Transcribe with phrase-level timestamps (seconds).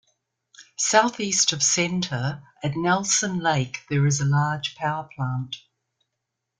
[0.79, 5.57] Southeast of Center, at Nelson Lake there is a large power plant.